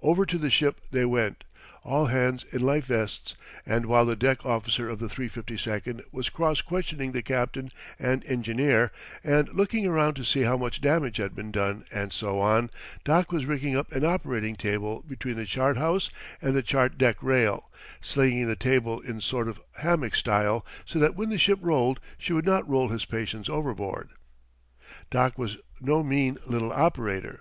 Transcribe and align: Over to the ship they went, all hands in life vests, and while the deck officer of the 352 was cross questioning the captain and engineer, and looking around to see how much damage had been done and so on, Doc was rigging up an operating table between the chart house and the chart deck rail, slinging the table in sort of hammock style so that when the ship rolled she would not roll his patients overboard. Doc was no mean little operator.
Over 0.00 0.26
to 0.26 0.38
the 0.38 0.50
ship 0.50 0.80
they 0.90 1.04
went, 1.04 1.44
all 1.84 2.06
hands 2.06 2.42
in 2.50 2.62
life 2.62 2.86
vests, 2.86 3.36
and 3.64 3.86
while 3.86 4.04
the 4.04 4.16
deck 4.16 4.44
officer 4.44 4.90
of 4.90 4.98
the 4.98 5.08
352 5.08 6.02
was 6.10 6.30
cross 6.30 6.60
questioning 6.60 7.12
the 7.12 7.22
captain 7.22 7.70
and 7.96 8.24
engineer, 8.24 8.90
and 9.22 9.48
looking 9.54 9.86
around 9.86 10.14
to 10.14 10.24
see 10.24 10.40
how 10.40 10.56
much 10.56 10.80
damage 10.80 11.18
had 11.18 11.36
been 11.36 11.52
done 11.52 11.84
and 11.94 12.12
so 12.12 12.40
on, 12.40 12.70
Doc 13.04 13.30
was 13.30 13.46
rigging 13.46 13.76
up 13.76 13.92
an 13.92 14.04
operating 14.04 14.56
table 14.56 15.04
between 15.06 15.36
the 15.36 15.46
chart 15.46 15.76
house 15.76 16.10
and 16.40 16.56
the 16.56 16.62
chart 16.62 16.98
deck 16.98 17.22
rail, 17.22 17.70
slinging 18.00 18.48
the 18.48 18.56
table 18.56 19.00
in 19.02 19.20
sort 19.20 19.46
of 19.46 19.60
hammock 19.78 20.16
style 20.16 20.66
so 20.84 20.98
that 20.98 21.14
when 21.14 21.28
the 21.28 21.38
ship 21.38 21.60
rolled 21.62 22.00
she 22.18 22.32
would 22.32 22.44
not 22.46 22.68
roll 22.68 22.88
his 22.88 23.04
patients 23.04 23.48
overboard. 23.48 24.08
Doc 25.08 25.38
was 25.38 25.56
no 25.80 26.02
mean 26.02 26.36
little 26.48 26.72
operator. 26.72 27.38